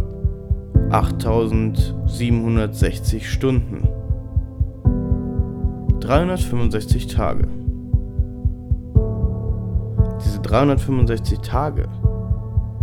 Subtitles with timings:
[0.91, 3.89] 8.760 Stunden.
[6.01, 7.47] 365 Tage.
[10.23, 11.87] Diese 365 Tage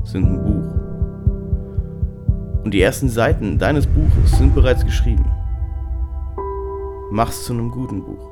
[0.03, 0.78] sind ein Buch.
[2.69, 5.25] Und die ersten Seiten deines Buches sind bereits geschrieben.
[7.11, 8.29] Mach's zu einem guten Buch.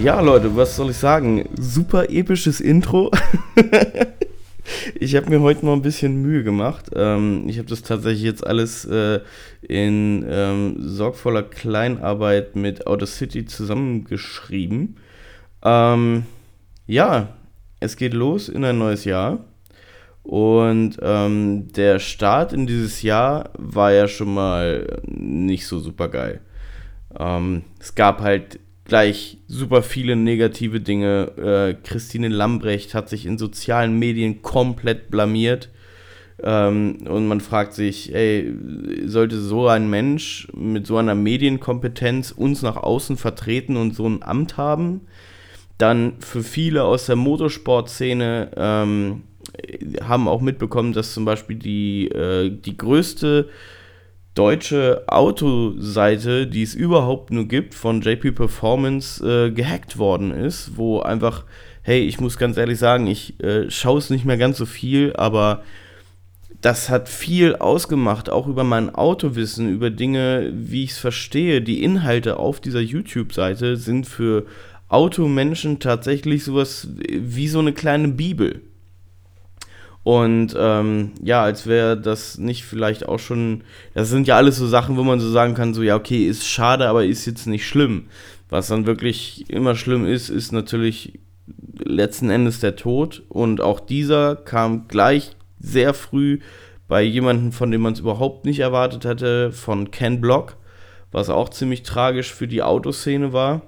[0.00, 1.48] Ja, Leute, was soll ich sagen?
[1.54, 3.10] Super episches Intro.
[4.94, 6.86] ich habe mir heute mal ein bisschen Mühe gemacht.
[6.94, 9.20] Ähm, ich habe das tatsächlich jetzt alles äh,
[9.60, 14.96] in ähm, sorgvoller Kleinarbeit mit Outer City zusammengeschrieben.
[15.62, 16.24] Ähm,
[16.86, 17.36] ja,
[17.78, 19.44] es geht los in ein neues Jahr.
[20.22, 26.40] Und ähm, der Start in dieses Jahr war ja schon mal nicht so super geil.
[27.18, 28.58] Ähm, es gab halt
[28.92, 31.32] gleich super viele negative Dinge.
[31.38, 35.70] Äh, Christine Lambrecht hat sich in sozialen Medien komplett blamiert.
[36.42, 38.52] Ähm, und man fragt sich, ey,
[39.06, 44.22] sollte so ein Mensch mit so einer Medienkompetenz uns nach außen vertreten und so ein
[44.22, 45.00] Amt haben?
[45.78, 49.22] Dann für viele aus der Motorsportszene ähm,
[50.02, 53.48] haben auch mitbekommen, dass zum Beispiel die, äh, die größte
[54.34, 61.00] deutsche Autoseite, die es überhaupt nur gibt, von JP Performance äh, gehackt worden ist, wo
[61.00, 61.44] einfach,
[61.82, 65.12] hey, ich muss ganz ehrlich sagen, ich äh, schaue es nicht mehr ganz so viel,
[65.16, 65.62] aber
[66.62, 71.60] das hat viel ausgemacht, auch über mein Autowissen, über Dinge, wie ich es verstehe.
[71.60, 74.46] Die Inhalte auf dieser YouTube-Seite sind für
[74.88, 78.60] Automenschen tatsächlich sowas wie so eine kleine Bibel.
[80.04, 83.62] Und ähm, ja, als wäre das nicht vielleicht auch schon,
[83.94, 86.46] das sind ja alles so Sachen, wo man so sagen kann, so ja, okay, ist
[86.46, 88.08] schade, aber ist jetzt nicht schlimm.
[88.48, 91.20] Was dann wirklich immer schlimm ist, ist natürlich
[91.78, 93.22] letzten Endes der Tod.
[93.28, 96.40] Und auch dieser kam gleich sehr früh
[96.88, 100.56] bei jemandem, von dem man es überhaupt nicht erwartet hatte, von Ken Block,
[101.12, 103.62] was auch ziemlich tragisch für die Autoszene war.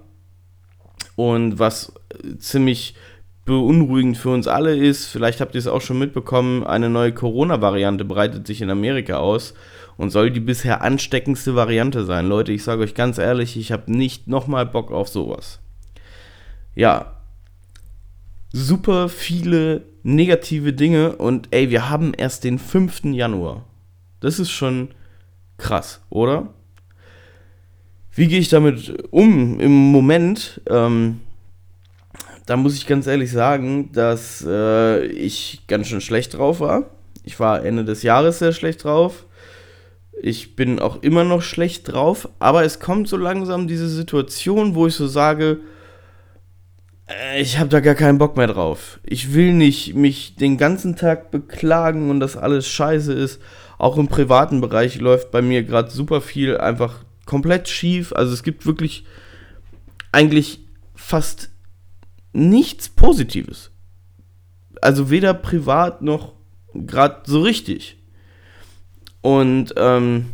[1.16, 1.94] Und was
[2.38, 2.96] ziemlich
[3.44, 8.04] beunruhigend für uns alle ist, vielleicht habt ihr es auch schon mitbekommen, eine neue Corona-Variante
[8.04, 9.54] breitet sich in Amerika aus
[9.96, 12.26] und soll die bisher ansteckendste Variante sein.
[12.26, 15.60] Leute, ich sage euch ganz ehrlich, ich habe nicht nochmal Bock auf sowas.
[16.74, 17.20] Ja,
[18.52, 23.04] super viele negative Dinge und ey, wir haben erst den 5.
[23.04, 23.64] Januar.
[24.20, 24.88] Das ist schon
[25.58, 26.54] krass, oder?
[28.12, 30.60] Wie gehe ich damit um im Moment?
[30.68, 31.20] Ähm,
[32.46, 36.90] da muss ich ganz ehrlich sagen, dass äh, ich ganz schön schlecht drauf war.
[37.22, 39.24] Ich war Ende des Jahres sehr schlecht drauf.
[40.20, 44.86] Ich bin auch immer noch schlecht drauf, aber es kommt so langsam diese Situation, wo
[44.86, 45.60] ich so sage,
[47.08, 49.00] äh, ich habe da gar keinen Bock mehr drauf.
[49.04, 53.40] Ich will nicht mich den ganzen Tag beklagen und dass alles scheiße ist.
[53.78, 58.12] Auch im privaten Bereich läuft bei mir gerade super viel einfach komplett schief.
[58.12, 59.04] Also es gibt wirklich
[60.12, 60.60] eigentlich
[60.94, 61.50] fast
[62.34, 63.70] nichts Positives.
[64.82, 66.34] Also weder privat noch
[66.74, 67.96] gerade so richtig.
[69.22, 70.26] Und ähm,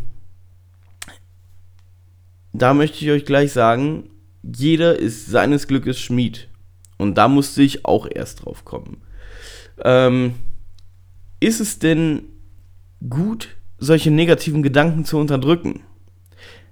[2.52, 4.10] da möchte ich euch gleich sagen,
[4.42, 6.48] jeder ist seines Glückes Schmied.
[6.98, 9.02] Und da musste ich auch erst drauf kommen.
[9.82, 10.34] Ähm,
[11.38, 12.24] ist es denn
[13.08, 13.48] gut,
[13.78, 15.80] solche negativen Gedanken zu unterdrücken?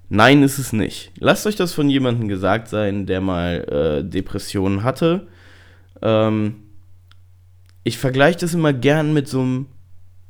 [0.09, 1.13] Nein, ist es nicht.
[1.19, 5.27] Lasst euch das von jemandem gesagt sein, der mal äh, Depressionen hatte.
[6.01, 6.63] Ähm,
[7.85, 9.67] ich vergleiche das immer gern mit so einem,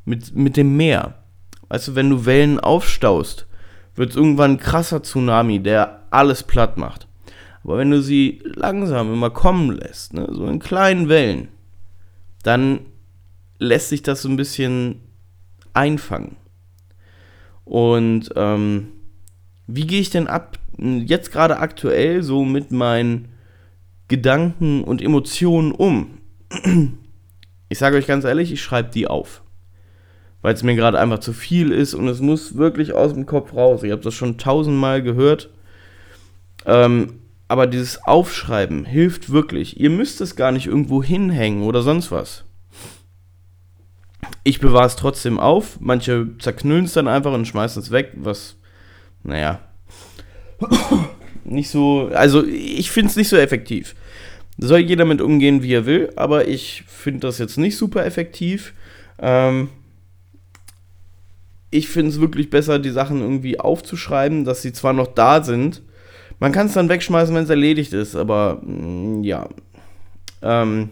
[0.04, 1.22] mit, mit dem Meer.
[1.68, 3.46] Weißt du, wenn du Wellen aufstaust,
[3.94, 7.06] wird es irgendwann ein krasser Tsunami, der alles platt macht.
[7.62, 11.48] Aber wenn du sie langsam immer kommen lässt, ne, so in kleinen Wellen,
[12.42, 12.80] dann
[13.58, 15.02] lässt sich das so ein bisschen
[15.74, 16.36] einfangen.
[17.64, 18.92] Und ähm,
[19.68, 23.28] wie gehe ich denn ab, jetzt gerade aktuell so mit meinen
[24.08, 26.18] Gedanken und Emotionen um?
[27.70, 29.42] Ich sage euch ganz ehrlich, ich schreibe die auf.
[30.40, 33.52] Weil es mir gerade einfach zu viel ist und es muss wirklich aus dem Kopf
[33.52, 33.82] raus.
[33.82, 35.50] Ich habe das schon tausendmal gehört.
[36.64, 39.78] Ähm, aber dieses Aufschreiben hilft wirklich.
[39.78, 42.44] Ihr müsst es gar nicht irgendwo hinhängen oder sonst was.
[44.44, 45.78] Ich bewahre es trotzdem auf.
[45.78, 48.56] Manche zerknüllen es dann einfach und schmeißen es weg, was,
[49.22, 49.60] naja,
[51.44, 52.10] nicht so.
[52.12, 53.94] Also, ich finde es nicht so effektiv.
[54.58, 58.74] Soll jeder mit umgehen, wie er will, aber ich finde das jetzt nicht super effektiv.
[59.20, 59.68] Ähm,
[61.70, 65.82] ich finde es wirklich besser, die Sachen irgendwie aufzuschreiben, dass sie zwar noch da sind.
[66.40, 69.48] Man kann es dann wegschmeißen, wenn es erledigt ist, aber mh, mm, ja.
[70.42, 70.90] Ähm,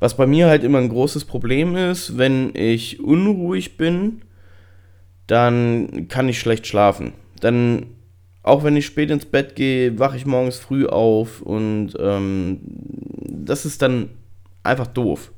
[0.00, 4.22] was bei mir halt immer ein großes Problem ist, wenn ich unruhig bin,
[5.30, 7.12] dann kann ich schlecht schlafen.
[7.40, 7.86] Dann,
[8.42, 13.64] auch wenn ich spät ins Bett gehe, wache ich morgens früh auf und ähm, das
[13.64, 14.10] ist dann
[14.64, 15.30] einfach doof.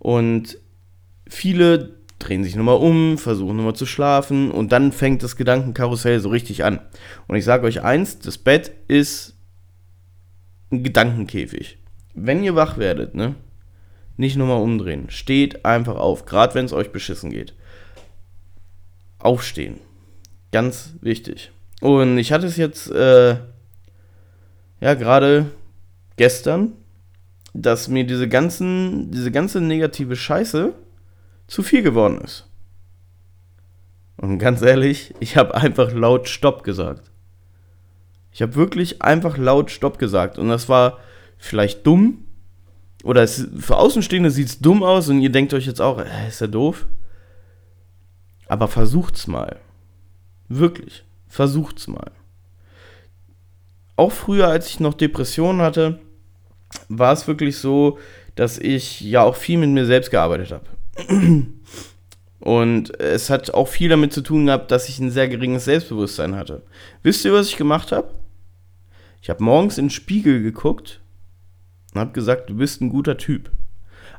[0.00, 0.58] Und
[1.28, 6.30] viele drehen sich nochmal um, versuchen nochmal zu schlafen und dann fängt das Gedankenkarussell so
[6.30, 6.80] richtig an.
[7.28, 9.36] Und ich sage euch eins, das Bett ist
[10.72, 11.78] ein Gedankenkäfig.
[12.14, 13.36] Wenn ihr wach werdet, ne,
[14.16, 15.10] nicht nochmal umdrehen.
[15.10, 17.54] Steht einfach auf, gerade wenn es euch beschissen geht.
[19.22, 19.80] Aufstehen.
[20.50, 21.50] Ganz wichtig.
[21.80, 23.36] Und ich hatte es jetzt, äh,
[24.80, 25.46] ja, gerade
[26.16, 26.72] gestern,
[27.54, 30.72] dass mir diese ganzen, diese ganze negative Scheiße
[31.46, 32.48] zu viel geworden ist.
[34.16, 37.10] Und ganz ehrlich, ich habe einfach laut Stopp gesagt.
[38.30, 40.38] Ich habe wirklich einfach laut Stopp gesagt.
[40.38, 40.98] Und das war
[41.38, 42.24] vielleicht dumm,
[43.02, 46.28] oder es, für Außenstehende sieht es dumm aus und ihr denkt euch jetzt auch, äh,
[46.28, 46.86] ist ja doof.
[48.52, 49.60] Aber versucht's mal.
[50.50, 51.04] Wirklich.
[51.26, 52.10] Versucht's mal.
[53.96, 56.00] Auch früher, als ich noch Depressionen hatte,
[56.90, 57.98] war es wirklich so,
[58.34, 60.66] dass ich ja auch viel mit mir selbst gearbeitet habe.
[62.40, 66.36] Und es hat auch viel damit zu tun gehabt, dass ich ein sehr geringes Selbstbewusstsein
[66.36, 66.62] hatte.
[67.02, 68.12] Wisst ihr, was ich gemacht habe?
[69.22, 71.00] Ich habe morgens in den Spiegel geguckt
[71.94, 73.50] und habe gesagt, du bist ein guter Typ.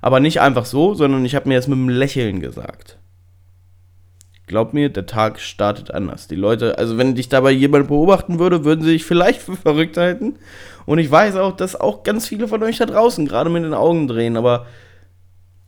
[0.01, 2.97] Aber nicht einfach so, sondern ich habe mir das mit einem Lächeln gesagt.
[4.53, 6.27] Glaub mir, der Tag startet anders.
[6.27, 9.97] Die Leute, also wenn dich dabei jemand beobachten würde, würden sie dich vielleicht für verrückt
[9.97, 10.35] halten.
[10.85, 13.73] Und ich weiß auch, dass auch ganz viele von euch da draußen gerade mit den
[13.73, 14.67] Augen drehen, aber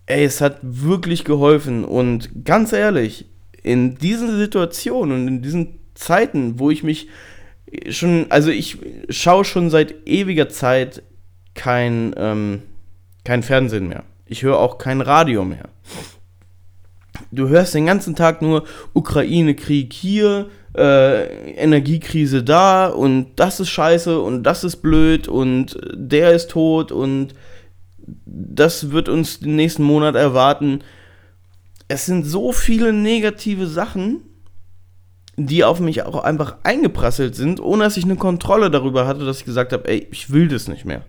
[0.05, 1.83] ey, es hat wirklich geholfen.
[1.83, 3.25] Und ganz ehrlich,
[3.63, 7.07] in diesen Situationen und in diesen Zeiten, wo ich mich
[7.89, 8.77] schon, also ich
[9.09, 11.01] schaue schon seit ewiger Zeit
[11.55, 12.61] kein, ähm,
[13.23, 14.03] kein Fernsehen mehr.
[14.27, 15.69] Ich höre auch kein Radio mehr.
[17.31, 24.19] Du hörst den ganzen Tag nur Ukraine-Krieg hier, äh, Energiekrise da und das ist scheiße
[24.19, 27.33] und das ist blöd und der ist tot und
[28.25, 30.79] das wird uns den nächsten Monat erwarten.
[31.87, 34.21] Es sind so viele negative Sachen,
[35.37, 39.39] die auf mich auch einfach eingeprasselt sind, ohne dass ich eine Kontrolle darüber hatte, dass
[39.39, 41.03] ich gesagt habe, ey, ich will das nicht mehr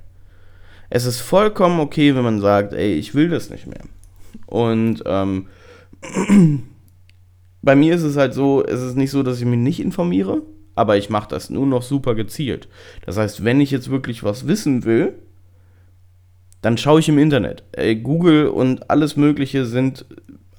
[0.88, 3.80] es ist vollkommen okay, wenn man sagt, ey, ich will das nicht mehr.
[4.46, 5.48] Und ähm,
[7.62, 10.42] bei mir ist es halt so, es ist nicht so, dass ich mich nicht informiere,
[10.74, 12.68] aber ich mache das nur noch super gezielt.
[13.04, 15.14] Das heißt, wenn ich jetzt wirklich was wissen will,
[16.62, 17.64] dann schaue ich im Internet.
[17.72, 20.06] Ey, Google und alles Mögliche sind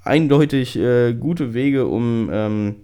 [0.03, 2.75] eindeutig äh, gute Wege, um, ähm,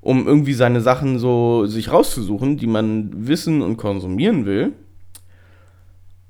[0.00, 4.72] um irgendwie seine Sachen so sich rauszusuchen, die man wissen und konsumieren will.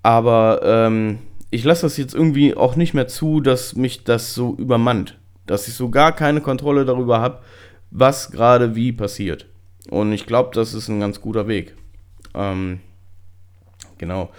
[0.02, 1.18] Aber ähm,
[1.54, 5.20] ich lasse das jetzt irgendwie auch nicht mehr zu, dass mich das so übermannt.
[5.46, 7.42] Dass ich so gar keine Kontrolle darüber habe,
[7.92, 9.46] was gerade wie passiert.
[9.88, 11.76] Und ich glaube, das ist ein ganz guter Weg.
[12.34, 12.80] Ähm,
[13.99, 14.30] genau.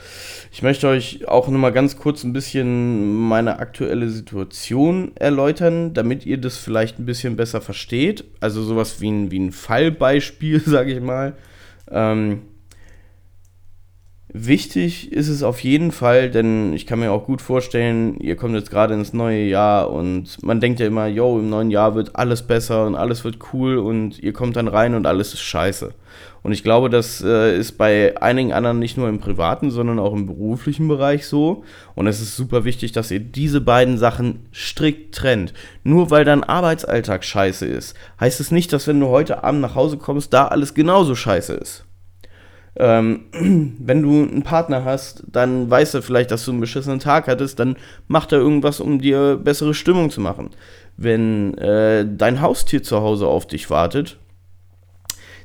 [0.51, 6.37] Ich möchte euch auch nochmal ganz kurz ein bisschen meine aktuelle Situation erläutern, damit ihr
[6.37, 8.25] das vielleicht ein bisschen besser versteht.
[8.41, 11.37] Also sowas wie ein, wie ein Fallbeispiel, sage ich mal.
[11.89, 12.41] Ähm,
[14.37, 18.53] Wichtig ist es auf jeden Fall, denn ich kann mir auch gut vorstellen, ihr kommt
[18.53, 22.17] jetzt gerade ins neue Jahr und man denkt ja immer, yo, im neuen Jahr wird
[22.17, 25.93] alles besser und alles wird cool und ihr kommt dann rein und alles ist scheiße.
[26.43, 30.11] Und ich glaube, das äh, ist bei einigen anderen nicht nur im privaten, sondern auch
[30.11, 31.63] im beruflichen Bereich so.
[31.95, 35.53] Und es ist super wichtig, dass ihr diese beiden Sachen strikt trennt.
[35.85, 39.75] Nur weil dein Arbeitsalltag scheiße ist, heißt es nicht, dass wenn du heute Abend nach
[39.75, 41.85] Hause kommst, da alles genauso scheiße ist.
[42.77, 43.25] Ähm,
[43.79, 47.59] wenn du einen Partner hast, dann weißt du vielleicht, dass du einen beschissenen Tag hattest,
[47.59, 47.77] dann
[48.07, 50.49] macht er irgendwas, um dir bessere Stimmung zu machen.
[50.97, 54.17] Wenn äh, dein Haustier zu Hause auf dich wartet,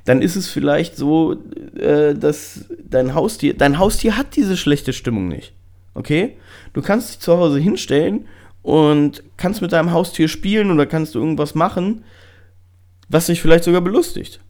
[0.05, 1.37] dann ist es vielleicht so,
[1.77, 5.53] äh, dass dein Haustier, dein Haustier hat diese schlechte Stimmung nicht.
[5.95, 6.37] Okay?
[6.73, 8.27] Du kannst dich zu Hause hinstellen
[8.63, 12.05] und kannst mit deinem Haustier spielen oder kannst du irgendwas machen,
[13.09, 14.41] was dich vielleicht sogar belustigt.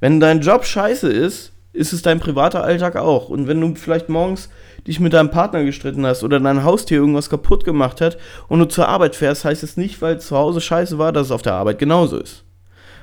[0.00, 3.28] Wenn dein Job scheiße ist, ist es dein privater Alltag auch.
[3.28, 4.50] Und wenn du vielleicht morgens
[4.86, 8.18] dich mit deinem Partner gestritten hast oder dein Haustier irgendwas kaputt gemacht hat
[8.48, 11.32] und du zur Arbeit fährst, heißt es nicht, weil zu Hause scheiße war, dass es
[11.32, 12.44] auf der Arbeit genauso ist.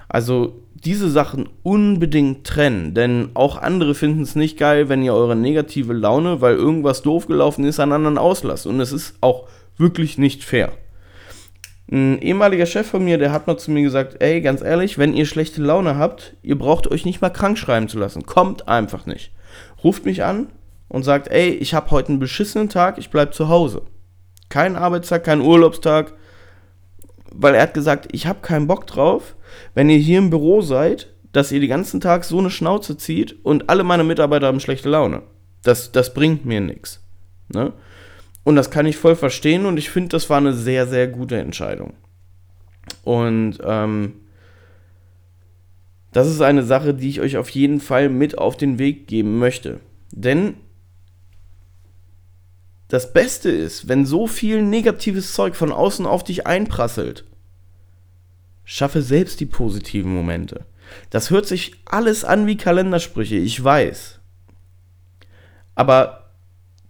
[0.09, 5.35] Also diese Sachen unbedingt trennen, denn auch andere finden es nicht geil, wenn ihr eure
[5.35, 8.67] negative Laune, weil irgendwas doof gelaufen ist, an anderen auslasst.
[8.67, 10.73] Und es ist auch wirklich nicht fair.
[11.91, 15.13] Ein ehemaliger Chef von mir, der hat mal zu mir gesagt, ey, ganz ehrlich, wenn
[15.13, 18.25] ihr schlechte Laune habt, ihr braucht euch nicht mal krank schreiben zu lassen.
[18.25, 19.31] Kommt einfach nicht.
[19.83, 20.47] Ruft mich an
[20.87, 23.83] und sagt, ey, ich habe heute einen beschissenen Tag, ich bleib zu Hause.
[24.49, 26.13] Kein Arbeitstag, kein Urlaubstag,
[27.31, 29.35] weil er hat gesagt, ich habe keinen Bock drauf,
[29.75, 33.35] wenn ihr hier im Büro seid, dass ihr den ganzen Tag so eine Schnauze zieht
[33.43, 35.21] und alle meine Mitarbeiter haben schlechte Laune.
[35.63, 37.03] Das, das bringt mir nichts.
[37.49, 37.73] Ne?
[38.45, 41.37] Und das kann ich voll verstehen und ich finde, das war eine sehr, sehr gute
[41.37, 41.95] Entscheidung.
[43.03, 44.13] Und ähm,
[46.11, 49.39] das ist eine Sache, die ich euch auf jeden Fall mit auf den Weg geben
[49.39, 49.79] möchte.
[50.11, 50.53] Denn
[52.87, 57.25] das Beste ist, wenn so viel negatives Zeug von außen auf dich einprasselt,
[58.63, 60.65] schaffe selbst die positiven Momente.
[61.09, 64.19] Das hört sich alles an wie Kalendersprüche, ich weiß.
[65.73, 66.24] Aber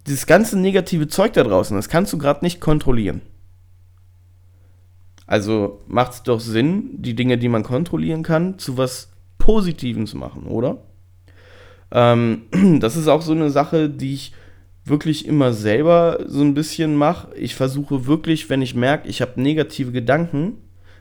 [0.08, 3.22] dieses ganze negative Zeug da draußen, das kannst du gerade nicht kontrollieren.
[5.28, 10.18] Also macht es doch Sinn, die Dinge, die man kontrollieren kann, zu was Positivem zu
[10.18, 10.78] machen, oder?
[11.92, 12.44] Ähm,
[12.80, 14.34] das ist auch so eine Sache, die ich
[14.84, 17.36] wirklich immer selber so ein bisschen mache.
[17.36, 20.58] Ich versuche wirklich, wenn ich merke, ich habe negative Gedanken,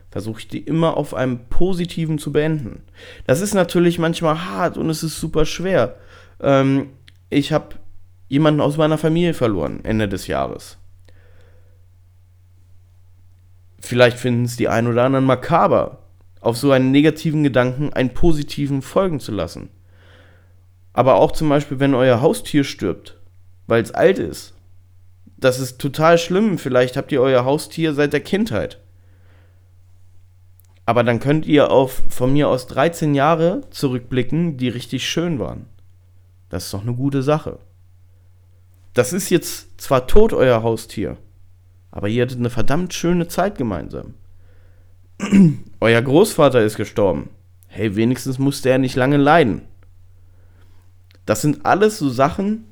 [0.09, 2.81] versuche ich die immer auf einem positiven zu beenden.
[3.27, 5.97] Das ist natürlich manchmal hart und es ist super schwer.
[6.39, 6.87] Ähm,
[7.29, 7.75] ich habe
[8.27, 10.77] jemanden aus meiner Familie verloren Ende des Jahres.
[13.79, 15.99] Vielleicht finden es die ein oder anderen makaber,
[16.41, 19.69] auf so einen negativen Gedanken einen positiven folgen zu lassen.
[20.93, 23.19] Aber auch zum Beispiel, wenn euer Haustier stirbt,
[23.67, 24.53] weil es alt ist.
[25.37, 26.57] Das ist total schlimm.
[26.57, 28.79] Vielleicht habt ihr euer Haustier seit der Kindheit.
[30.85, 35.65] Aber dann könnt ihr auf von mir aus 13 Jahre zurückblicken, die richtig schön waren.
[36.49, 37.59] Das ist doch eine gute Sache
[38.95, 41.17] das ist jetzt zwar tot, euer Haustier,
[41.91, 44.15] aber ihr hattet eine verdammt schöne Zeit gemeinsam.
[45.79, 47.29] euer Großvater ist gestorben.
[47.67, 49.61] Hey, wenigstens musste er nicht lange leiden.
[51.25, 52.65] Das sind alles so Sachen,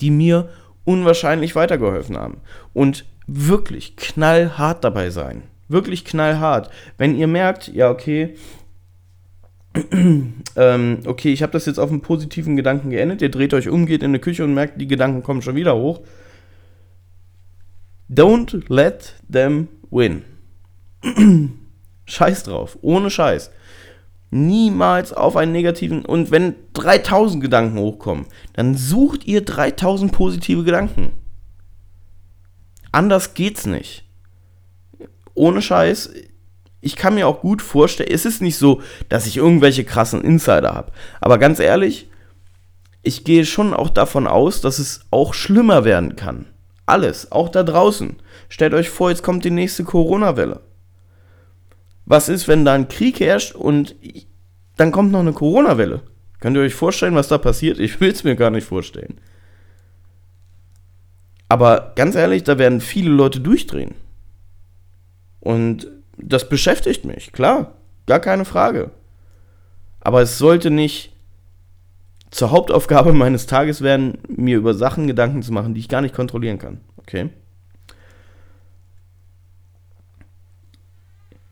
[0.00, 0.48] die mir
[0.84, 2.40] unwahrscheinlich weitergeholfen haben.
[2.72, 5.42] Und wirklich knallhart dabei sein.
[5.68, 6.70] Wirklich knallhart.
[6.96, 8.36] Wenn ihr merkt, ja, okay,
[10.56, 13.22] ähm, okay, ich habe das jetzt auf einen positiven Gedanken geendet.
[13.22, 15.76] Ihr dreht euch um, geht in die Küche und merkt, die Gedanken kommen schon wieder
[15.76, 16.00] hoch.
[18.10, 20.24] Don't let them win.
[22.06, 23.52] Scheiß drauf, ohne Scheiß.
[24.32, 26.04] Niemals auf einen negativen.
[26.04, 31.12] Und wenn 3000 Gedanken hochkommen, dann sucht ihr 3000 positive Gedanken.
[32.92, 34.04] Anders geht's nicht.
[35.34, 36.12] Ohne Scheiß,
[36.80, 40.74] ich kann mir auch gut vorstellen, es ist nicht so, dass ich irgendwelche krassen Insider
[40.74, 40.92] habe.
[41.20, 42.08] Aber ganz ehrlich,
[43.02, 46.46] ich gehe schon auch davon aus, dass es auch schlimmer werden kann.
[46.86, 48.16] Alles, auch da draußen.
[48.48, 50.60] Stellt euch vor, jetzt kommt die nächste Corona-Welle.
[52.04, 53.94] Was ist, wenn da ein Krieg herrscht und
[54.76, 56.02] dann kommt noch eine Corona-Welle?
[56.40, 57.78] Könnt ihr euch vorstellen, was da passiert?
[57.78, 59.20] Ich will es mir gar nicht vorstellen.
[61.48, 63.94] Aber ganz ehrlich, da werden viele Leute durchdrehen.
[65.40, 65.86] Und
[66.22, 67.74] das beschäftigt mich, klar,
[68.06, 68.90] gar keine Frage.
[70.00, 71.12] Aber es sollte nicht
[72.30, 76.14] zur Hauptaufgabe meines Tages werden, mir über Sachen Gedanken zu machen, die ich gar nicht
[76.14, 76.80] kontrollieren kann.
[76.98, 77.30] Okay?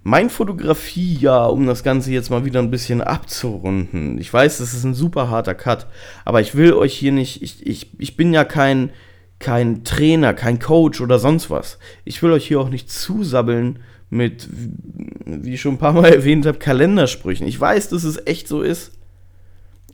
[0.03, 4.19] Mein Fotografiejahr, um das Ganze jetzt mal wieder ein bisschen abzurunden.
[4.19, 5.87] Ich weiß, das ist ein super harter Cut,
[6.25, 8.91] aber ich will euch hier nicht, ich, ich, ich bin ja kein,
[9.39, 11.79] kein Trainer, kein Coach oder sonst was.
[12.07, 16.47] Ich will euch hier auch nicht zusabbeln mit, wie ich schon ein paar Mal erwähnt
[16.47, 17.47] habe, Kalendersprüchen.
[17.47, 18.93] Ich weiß, dass es echt so ist.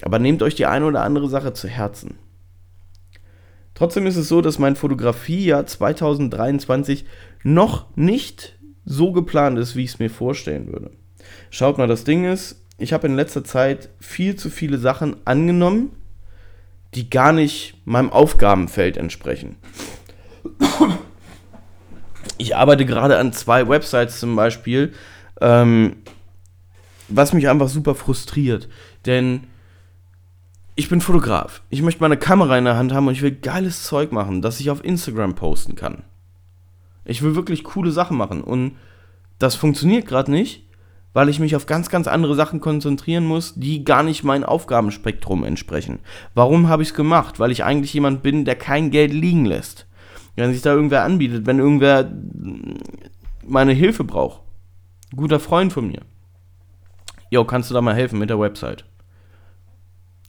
[0.02, 2.18] Aber nehmt euch die eine oder andere Sache zu Herzen.
[3.74, 7.04] Trotzdem ist es so, dass mein Fotografiejahr 2023
[7.42, 10.90] noch nicht so geplant ist, wie ich es mir vorstellen würde.
[11.50, 15.90] Schaut mal, das Ding ist, ich habe in letzter Zeit viel zu viele Sachen angenommen,
[16.94, 19.56] die gar nicht meinem Aufgabenfeld entsprechen
[22.38, 24.92] ich arbeite gerade an zwei Websites zum Beispiel,
[25.40, 25.96] ähm,
[27.08, 28.68] was mich einfach super frustriert.
[29.06, 29.46] Denn
[30.76, 31.62] ich bin Fotograf.
[31.70, 34.60] Ich möchte meine Kamera in der Hand haben und ich will geiles Zeug machen, das
[34.60, 36.02] ich auf Instagram posten kann.
[37.04, 38.76] Ich will wirklich coole Sachen machen und
[39.38, 40.64] das funktioniert gerade nicht,
[41.12, 45.44] weil ich mich auf ganz, ganz andere Sachen konzentrieren muss, die gar nicht mein Aufgabenspektrum
[45.44, 46.00] entsprechen.
[46.34, 47.38] Warum habe ich es gemacht?
[47.38, 49.86] Weil ich eigentlich jemand bin, der kein Geld liegen lässt.
[50.36, 52.10] Wenn sich da irgendwer anbietet, wenn irgendwer
[53.46, 54.40] meine Hilfe braucht.
[55.12, 56.00] Ein guter Freund von mir.
[57.30, 58.84] Jo, kannst du da mal helfen mit der Website?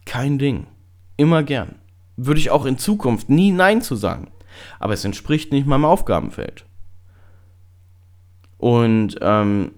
[0.05, 0.67] Kein Ding.
[1.17, 1.75] Immer gern.
[2.17, 4.31] Würde ich auch in Zukunft nie Nein zu sagen.
[4.79, 6.65] Aber es entspricht nicht meinem Aufgabenfeld.
[8.57, 9.71] Und ähm,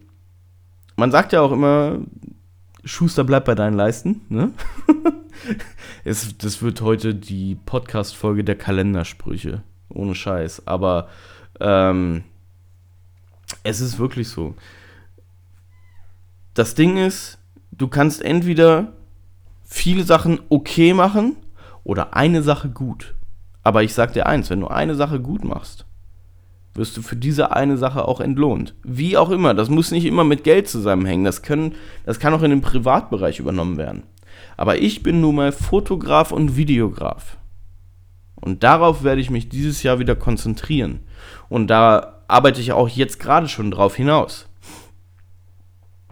[0.95, 1.99] man sagt ja auch immer,
[2.83, 4.21] Schuster bleibt bei deinen Leisten.
[4.29, 4.51] Ne?
[6.03, 9.63] es, das wird heute die Podcast-Folge der Kalendersprüche.
[9.89, 10.67] Ohne Scheiß.
[10.67, 11.07] Aber
[11.59, 12.23] ähm,
[13.63, 14.55] es ist wirklich so.
[16.53, 17.37] Das Ding ist,
[17.71, 18.93] du kannst entweder
[19.63, 21.35] viele Sachen okay machen
[21.83, 23.15] oder eine Sache gut.
[23.63, 25.85] Aber ich sag dir eins, wenn du eine Sache gut machst,
[26.73, 28.75] wirst du für diese eine Sache auch entlohnt.
[28.83, 31.25] Wie auch immer, das muss nicht immer mit Geld zusammenhängen.
[31.25, 31.75] Das, können,
[32.05, 34.03] das kann auch in den Privatbereich übernommen werden.
[34.55, 37.37] Aber ich bin nun mal Fotograf und Videograf.
[38.39, 40.99] Und darauf werde ich mich dieses Jahr wieder konzentrieren.
[41.49, 44.47] Und da arbeite ich auch jetzt gerade schon drauf hinaus.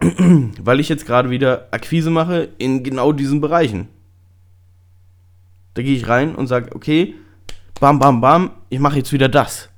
[0.00, 3.88] Weil ich jetzt gerade wieder Akquise mache in genau diesen Bereichen.
[5.74, 7.14] Da gehe ich rein und sage, okay,
[7.80, 9.68] bam, bam, bam, ich mache jetzt wieder das.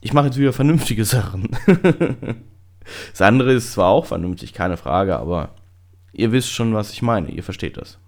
[0.00, 1.48] Ich mache jetzt wieder vernünftige Sachen.
[3.10, 5.50] das andere ist zwar auch vernünftig, keine Frage, aber
[6.12, 7.98] ihr wisst schon, was ich meine, ihr versteht das.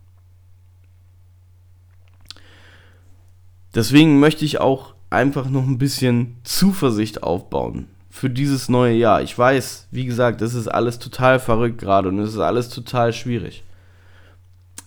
[3.75, 9.23] Deswegen möchte ich auch einfach noch ein bisschen Zuversicht aufbauen für dieses neue Jahr.
[9.23, 13.13] Ich weiß, wie gesagt, es ist alles total verrückt gerade und es ist alles total
[13.13, 13.65] schwierig.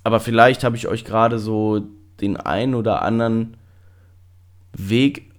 [0.03, 1.81] Aber vielleicht habe ich euch gerade so
[2.19, 3.55] den einen oder anderen
[4.73, 5.31] Weg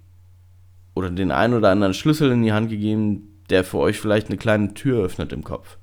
[0.94, 4.38] oder den einen oder anderen Schlüssel in die Hand gegeben, der für euch vielleicht eine
[4.38, 5.76] kleine Tür öffnet im Kopf.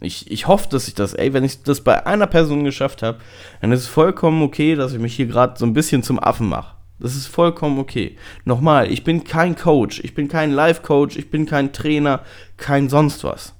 [0.00, 3.18] Ich, ich hoffe, dass ich das, ey, wenn ich das bei einer Person geschafft habe,
[3.60, 6.48] dann ist es vollkommen okay, dass ich mich hier gerade so ein bisschen zum Affen
[6.48, 6.76] mache.
[6.98, 8.16] Das ist vollkommen okay.
[8.44, 12.20] Nochmal, ich bin kein Coach, ich bin kein Life-Coach, ich bin kein Trainer,
[12.56, 13.54] kein sonst was.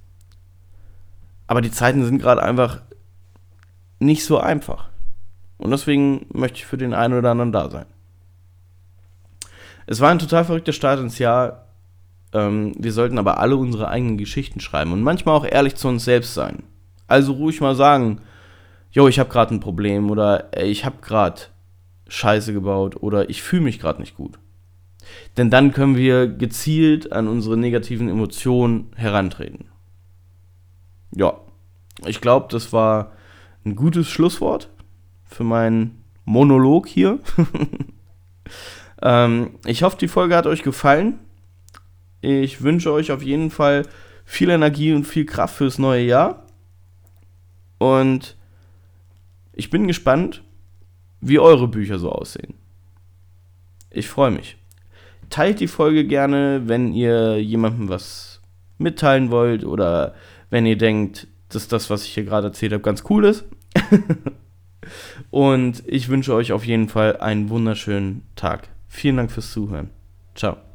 [1.46, 2.80] Aber die Zeiten sind gerade einfach
[3.98, 4.88] nicht so einfach.
[5.58, 7.86] Und deswegen möchte ich für den einen oder anderen da sein.
[9.86, 11.65] Es war ein total verrückter Start ins Jahr.
[12.32, 16.04] Ähm, wir sollten aber alle unsere eigenen Geschichten schreiben und manchmal auch ehrlich zu uns
[16.04, 16.64] selbst sein.
[17.06, 18.20] Also ruhig mal sagen,
[18.90, 21.42] jo, ich habe gerade ein Problem oder ey, ich habe gerade
[22.08, 24.38] Scheiße gebaut oder ich fühle mich gerade nicht gut.
[25.36, 29.66] Denn dann können wir gezielt an unsere negativen Emotionen herantreten.
[31.14, 31.34] Ja,
[32.04, 33.12] ich glaube, das war
[33.64, 34.70] ein gutes Schlusswort
[35.24, 37.20] für meinen Monolog hier.
[39.02, 41.18] ähm, ich hoffe, die Folge hat euch gefallen.
[42.26, 43.86] Ich wünsche euch auf jeden Fall
[44.24, 46.44] viel Energie und viel Kraft fürs neue Jahr.
[47.78, 48.36] Und
[49.52, 50.42] ich bin gespannt,
[51.20, 52.54] wie eure Bücher so aussehen.
[53.90, 54.56] Ich freue mich.
[55.30, 58.40] Teilt die Folge gerne, wenn ihr jemandem was
[58.78, 60.14] mitteilen wollt oder
[60.50, 63.44] wenn ihr denkt, dass das, was ich hier gerade erzählt habe, ganz cool ist.
[65.30, 68.68] Und ich wünsche euch auf jeden Fall einen wunderschönen Tag.
[68.88, 69.90] Vielen Dank fürs Zuhören.
[70.34, 70.65] Ciao.